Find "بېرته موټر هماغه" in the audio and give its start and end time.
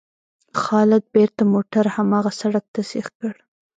1.15-2.31